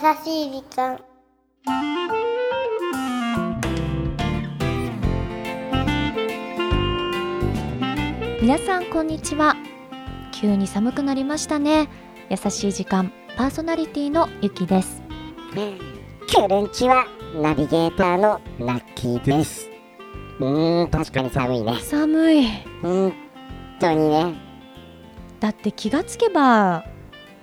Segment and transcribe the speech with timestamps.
[0.00, 0.98] しい時間。
[8.40, 9.54] 皆さんこんにちは。
[10.32, 11.88] 急に寒くなりましたね。
[12.30, 15.02] 優しい時間パーソナリティのゆきです。
[16.26, 19.68] キュルンチはナビゲーターのラッキーです。
[20.38, 21.78] うーん確かに寒いね。
[21.82, 22.46] 寒い。
[22.80, 23.12] 本
[23.78, 24.34] 当にね。
[25.40, 26.84] だって気がつけば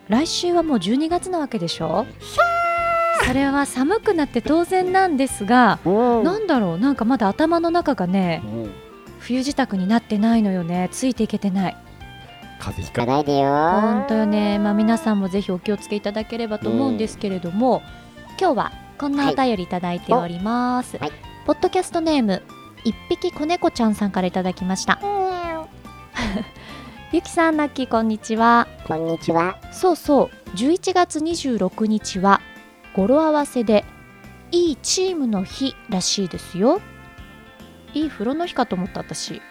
[0.10, 2.06] 来週はもう12月なわけでしょ？
[3.26, 6.24] それは寒くなって当然なんですがうん。
[6.24, 6.78] なんだろう？
[6.78, 8.72] なんかまだ頭の中がねうん。
[9.20, 10.90] 冬支度になってないのよね。
[10.92, 11.78] ついていけてない。
[12.60, 13.50] 風邪ひ行かないでよ。
[13.50, 14.60] 本当よね。
[14.60, 17.82] まあ皆さんもぜひお気をつけいただければと思うんですけれども、
[18.40, 21.12] 今日はこんなお便りいただいております、はい。
[21.46, 22.42] ポッドキャストネーム
[22.84, 25.00] 一匹子猫ちゃんさんからいただきました。
[27.12, 29.60] ゆきさん、ナッキーこんにちはこんにちは。
[29.74, 30.50] そうそう。
[30.52, 32.40] 11月26日は
[32.96, 33.84] 語呂合わせで
[34.52, 36.80] いいチームの日らしいですよ。
[37.94, 39.42] いい風呂の日かと思った私。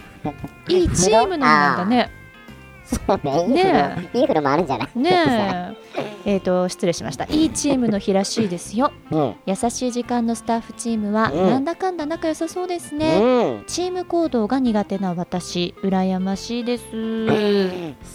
[0.70, 2.10] いいチームの日なんだね
[2.84, 3.44] そうね。
[3.48, 4.98] いいねいい風呂もあるんじゃない？
[4.98, 5.82] ねえ。
[6.24, 7.24] えーと失礼しました。
[7.24, 8.92] いいチームの日らしいですよ。
[9.10, 9.34] うん。
[9.46, 11.50] 優しい時間のスタッフチームはうん。
[11.50, 13.64] なんだかんだ仲良さそうですね、うん。
[13.66, 16.84] チーム行動が苦手な私羨ましいです。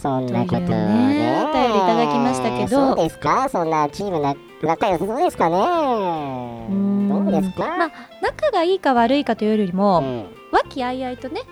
[0.00, 0.68] そんなことね。
[0.68, 2.68] ねお便りいただきましたけど。
[2.68, 3.48] そうですか？
[3.50, 5.56] そんなチームな仲良さそうですかね？
[5.56, 7.08] ん。
[7.08, 7.90] どうですか、まあ
[8.22, 10.24] 仲がいいか悪いかというよりも、うん。
[10.50, 11.42] 和気あいあいとね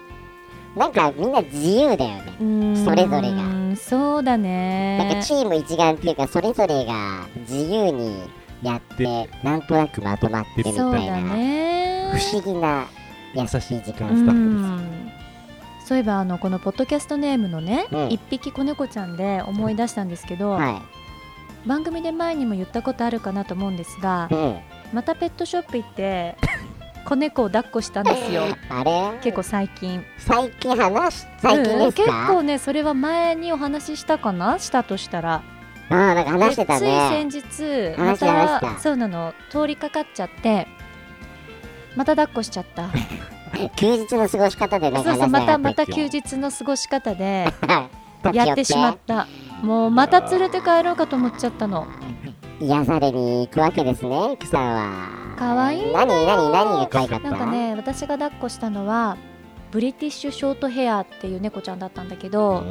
[0.77, 2.85] なんかみんな自由だよね。
[2.85, 3.77] それぞれが。
[3.77, 4.99] そうだね。
[4.99, 8.23] なんかチーム一丸っていうかそれぞれが自由に
[8.63, 12.13] やってなんとなくまとまってるみたいな、ね。
[12.13, 12.87] 不思議な
[13.35, 15.87] 優しい時間うスタッフですん。
[15.87, 18.09] そういえばあのこのポッドキャストネームのね、うん。
[18.11, 20.83] 一匹子猫ちゃんで思い出したんですけど、は
[21.67, 24.59] 番組で前にも言ったことあるかなと思うんですがい、うん、
[24.93, 26.37] またペットショップ行って
[27.07, 28.43] 子猫を抱っこしたんですよ。
[28.69, 29.19] あれ？
[29.23, 30.05] 結構最近。
[30.19, 34.59] 最近話し最近ですうん結か、構ねそれは前にお話ししたかな？
[34.59, 35.43] したとしたら。
[35.89, 38.61] ああなんか話してたでついね先日また。
[38.61, 40.67] たそうなの通りかかっちゃって。
[41.95, 42.89] また抱っこしちゃった。
[43.77, 47.47] 休日の過ごし方でなんかそうそうまたまった休日の過ごし方で
[48.23, 49.27] た やってしまった。
[49.63, 51.87] もうまた連れて帰ろうかと思っちゃったの。
[52.61, 59.17] 癒されに行くわけですねゆきさんはかわい何何何可愛かったなんかね私が抱っこしたのは
[59.71, 62.65] ブリティッシュショートヘアっていう猫ちゃんだったんだけど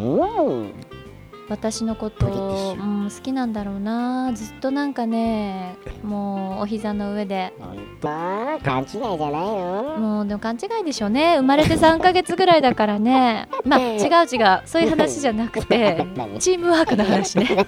[1.47, 8.07] 私のことブリティッシュうん、好きなんだろうなずっとなんかねもうお膝の上で本当
[8.63, 16.05] 勘違いじゃないのもうでも勘違いでしょうね生まれて3ヶ月ぐらいだからねまあ違う違うそういう話じゃなくて
[16.39, 17.65] チームワークの話ね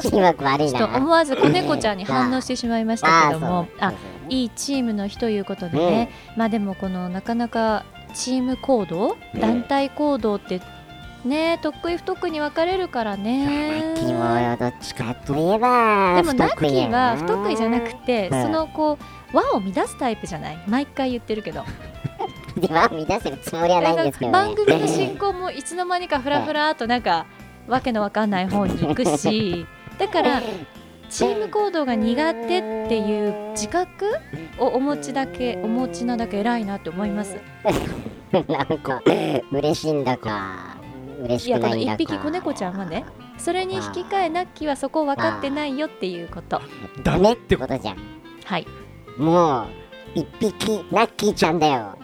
[0.00, 0.86] チーム悪いな。
[0.96, 3.68] 思わず子猫ちゃんに反応してしまいましたけども。
[3.80, 3.92] あ
[4.28, 7.84] いいチームの日ということでね、まあでもこのなかなか
[8.14, 10.60] チーム行動、うん団体行動って
[11.24, 13.94] ね得意不得意に分かれるからね。
[13.96, 18.98] キモよどっちかといえばでもナッキーは不得意じゃなくて、うんそのこ
[19.32, 20.58] う輪を乱すタイプじゃない？
[20.66, 21.64] 毎回言ってるけど。
[22.56, 24.32] では乱してるつもりはないんですけどね。
[24.32, 27.26] 番組の進行もいつの間にかフラフラっとなんか
[27.66, 29.66] わけのわかんない方に行くし
[29.98, 30.42] だから
[31.08, 34.06] チーム行動が苦手っていう自覚
[34.58, 37.36] をお持ちだけお持ちなだけ偉いなって思います。
[38.48, 39.02] なんか
[39.52, 40.76] 嬉しいんだか
[41.22, 42.02] 嬉いやこのしくないんだか。
[42.02, 43.04] 一匹子猫ちゃんはね
[43.38, 46.60] それに引き換えナッキーはそこを分かってないよっていうこと。
[47.02, 47.96] ダメってことじゃん。
[48.44, 48.66] はい。
[49.16, 49.66] もう
[50.14, 51.96] 一匹ラッキーちゃんだよ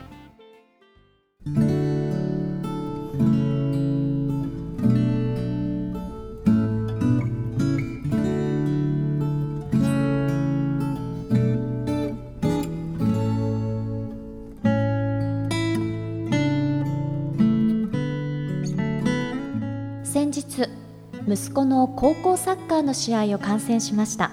[21.29, 24.33] 息子の高校サッカーの試合を観戦しました。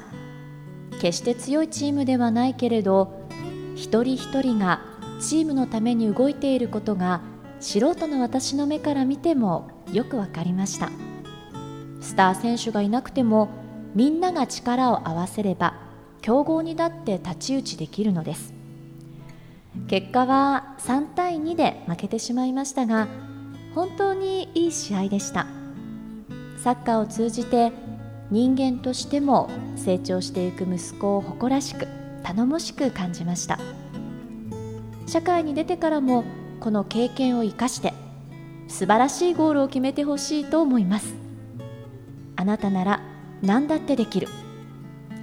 [0.99, 3.27] 決して強いチームではないけれど
[3.75, 4.81] 一人一人が
[5.21, 7.21] チームのために動いていることが
[7.59, 10.89] 素人の私の目から見てもよくわかりました。
[12.01, 13.49] スター選手がいなくても
[13.93, 15.75] みんなが力を合わせれば
[16.21, 18.53] 強豪にだって太刀打ちできるのです。
[19.87, 23.07] 結果は3対2で負けてしまいましたが
[23.75, 25.58] 本当にいい試合でした。
[26.63, 27.71] サッカーを通じて
[28.29, 31.87] 人間としても成長していく息子を誇らしく
[32.21, 33.57] 頼もしく感じました。
[35.07, 36.23] 社会に出てからも
[36.59, 37.93] この経験を生かして
[38.67, 41.15] 素晴らしいゴールを決めてほしいと思います。
[42.35, 43.01] あなたなら
[43.41, 44.27] 何だってできる。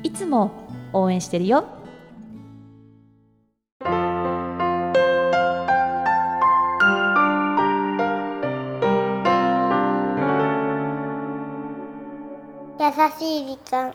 [0.02, 0.50] いつも
[0.92, 1.75] 応援してるよ。
[13.18, 13.94] しい時間。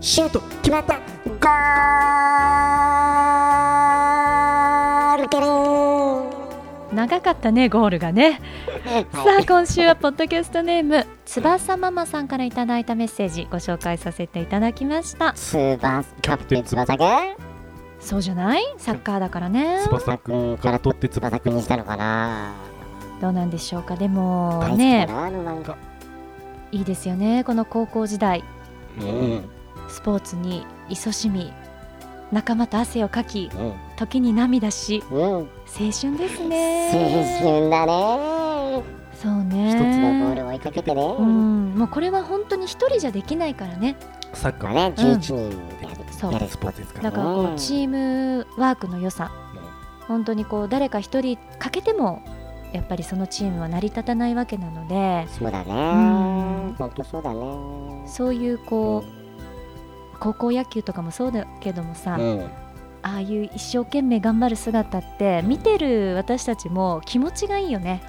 [0.00, 1.07] シュート決まった。
[7.28, 8.40] かったねゴールがね。
[9.12, 15.32] さあ今週はポッドキャストネーム翼ママさんからいただいたメッセージご紹介させていただきました。
[15.34, 17.06] キャプテン翼くん。
[18.00, 18.62] そうじゃない？
[18.78, 19.80] サッカーだからね。
[19.84, 22.52] 翼くんから取って翼くんにしたのかな。
[23.20, 23.96] どうなんでしょうか？
[23.96, 25.06] でもね。
[26.70, 28.42] いいですよねこの高校時代。
[29.00, 29.44] うん。
[29.88, 31.52] スポーツに勤しみ
[32.32, 33.72] 仲間と汗をかきうん。
[33.96, 35.20] 時に涙しうん。
[35.20, 38.82] 青春です青ね春だね。
[39.14, 39.70] そうね。
[39.70, 41.74] 一つのボールを追いかけてね、うん。
[41.74, 43.96] もうこれは本当に一人じゃできないからね。
[44.32, 44.72] サッカー。
[44.72, 46.32] まあね、11人でやる,、そう。
[46.32, 47.16] やるスポーツですからね。
[47.16, 49.32] だからこうチームワークの良さ。
[50.06, 52.22] 本当にこう誰か一人かけても
[52.72, 55.26] やっぱりそのチームは成り立たないわけなので。
[55.28, 55.72] そうだね。
[55.72, 56.74] ん。
[56.78, 58.04] 本当そうだね。
[58.06, 59.17] そういうこう
[60.20, 62.40] 高校野球とかもそうだけどもさ、うん、
[63.02, 68.02] ああいう一生懸命頑張る姿って見てる私たちも気持ちがいいよね。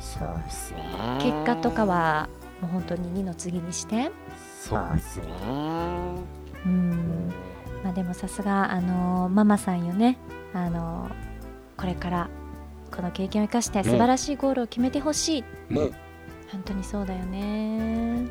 [0.00, 0.84] そうですね。
[1.20, 2.28] 結果とかは
[2.60, 4.10] もう本当に二の次にして。
[4.60, 5.24] そうですね。
[6.66, 6.90] ううん。
[7.28, 7.32] ん
[7.82, 10.18] まあでもさすがあのーママさんよね。
[10.54, 11.28] あのー
[11.80, 12.28] これから
[12.94, 15.76] この経験を生かして素晴らしいゴールを決めてほしい、うん。
[16.50, 18.26] 本当にそうだよね。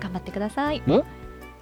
[0.00, 0.82] 頑張ってください。
[0.86, 1.04] うん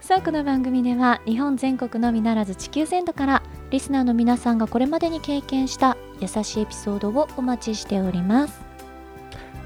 [0.00, 8.60] さあこの番組では日本全国のみならず地球全土からリスナーの皆さんがこれまでに経験した優しいエピソードをお待ちしております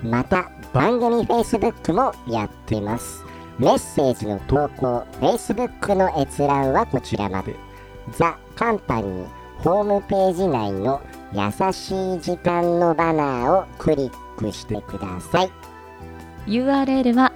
[0.02, 3.24] また番組 Facebook もやっています。
[3.58, 7.54] メッセージの投稿、Facebook の閲覧はこちらまで。
[8.16, 9.26] ザ・カンパニー
[9.58, 15.50] ホームページ内の優しい時間のバナーをクリックしてください。
[16.46, 17.32] URL は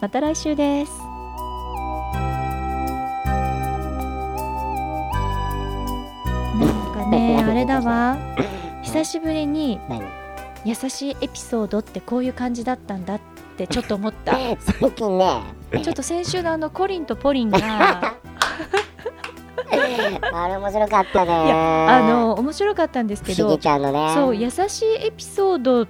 [0.00, 0.92] また来週です。
[6.58, 8.16] なんかねあれだわ。
[8.82, 10.25] 久しぶりに何？
[10.66, 13.20] 優しいエピソードってこういう感じだったんだっ
[13.56, 15.42] てちょっと思った 最近ね、
[15.82, 17.58] ちょっと先週のあのコリンとポリンが
[20.32, 21.46] あれ面白かったね。
[21.46, 24.12] いやあの面白かったんですけどちゃんのね。
[24.14, 25.86] そう優しいエピソード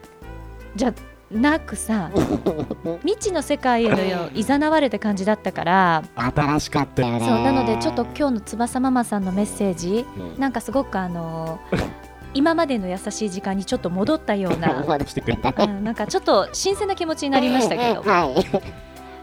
[0.75, 0.93] じゃ
[1.31, 2.11] なくさ
[3.03, 7.21] 未知の世界へのいざなわれた感じだったから新しかったよね。
[7.21, 11.59] そうなのでちょっと今日の翼ママさんのメッセージうんなんかすごくあの
[12.37, 15.73] 今までの優しい時間にちょっと戻ったような、戻してくれたね。
[15.73, 18.47] うん、なんかちょっと新鮮な気持ちになりましたけど はい。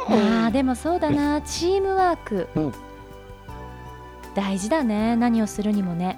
[0.05, 2.74] あーでもそうだなチームワーク、うん
[4.36, 6.17] 大事だね何をするにもね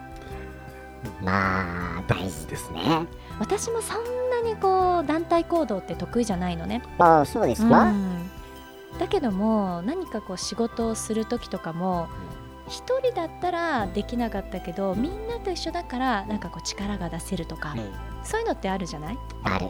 [1.21, 3.05] まあ大事ですね。
[3.39, 7.83] 私もそんなにこう団体行動って得意じゃないのね、ああそうですか？
[7.83, 8.29] うん
[8.99, 12.07] だけども何かこう仕事をする時とかも
[12.67, 17.91] 一人だったらできなかったけどみんなと一緒だからなんかこう力が出せるとか、うん。
[18.23, 19.17] そういうのってあるじゃない？
[19.43, 19.67] ある。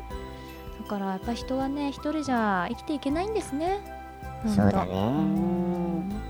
[0.81, 3.79] だからやっぱ人はね一人じゃ生きていけないんですね。
[4.45, 4.91] そうだね。
[4.93, 6.21] うん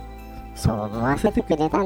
[0.55, 1.85] そう思わせてくれたね。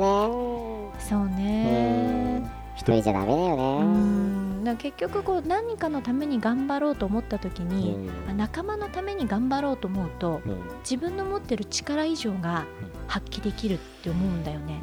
[0.99, 2.43] そうね
[2.79, 4.75] 一人じゃダメだようね。
[4.77, 10.61] 結局こう何かのために頑張ろうと思った時うに、んあ仲間のために頑張ろうと思うとうん。
[10.79, 12.65] 自分の持ってる力以上が
[13.07, 14.81] 発揮できるって思うんだよね。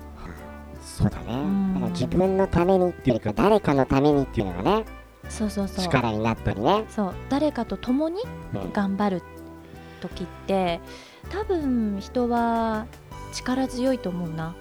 [0.83, 1.37] そうだね。
[1.43, 1.75] ん。
[1.75, 4.85] だから自分のためにっていうか誰かのためにっていうのがね
[5.31, 5.85] そうそうそう。
[5.85, 6.85] 力になったりね。
[6.91, 7.15] そう。
[7.31, 8.21] 誰かと共に
[8.55, 8.73] うん。
[8.73, 9.23] 頑張る
[10.03, 10.81] 時って
[11.31, 12.87] 多分人は
[13.33, 14.55] 力強いと思うな。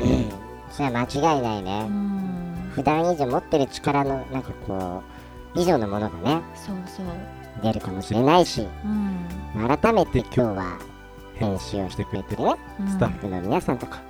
[0.00, 0.28] うん。
[0.72, 1.82] それは間違いないうね。
[1.88, 5.02] ん普段以上持ってる力のなんかこ
[5.54, 7.06] う以上のものがねそうそう。
[7.62, 8.88] 出るかもしれないしう
[9.58, 9.78] ん。
[9.78, 10.78] 改めて今日は
[11.34, 12.88] 編集をしてくれてるねうん。
[12.88, 14.00] スタッフの皆さんとか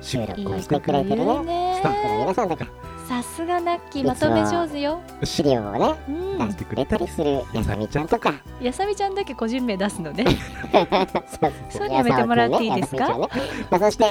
[0.00, 1.74] 収録をしてくれてるねね。
[1.80, 2.66] スタッフの皆さんとか
[3.08, 6.38] さすがナッキーまとめ上手よ、資料をねうん。
[6.48, 10.24] 出してくれたりするやさみちゃんとかやさみちゃんだけ個人名出すのね。
[11.40, 13.08] そうそういうのやめてもらっていいですか？
[13.08, 13.28] やさみちゃんね
[13.70, 14.04] まあ、そして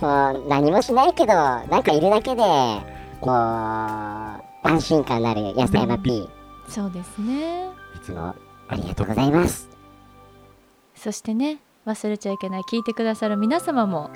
[0.00, 2.42] こう何もしないけどなんかいるだけで
[3.20, 4.48] こう。
[4.62, 6.28] 安心感のある安山 P い
[6.68, 7.70] そうですね。
[8.02, 8.34] つも
[8.68, 9.68] ありがとうございます。
[10.94, 14.10] そしてね忘れちゃいけない聞いてくださる皆様も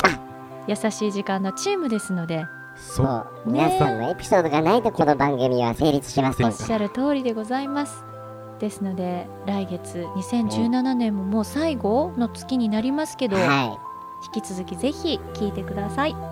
[0.67, 2.45] 優しい時間のチームですので
[2.77, 8.05] そそうう皆さんのエピソードがないとこの番組は成立しませんおっしゃる通りでございます。
[8.59, 13.79] ですので来月2017年ももう最後の月になりますけど、は
[14.35, 16.32] 引き続きぜひ聞いてください